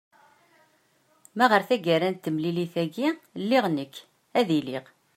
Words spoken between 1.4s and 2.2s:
ɣer tagara n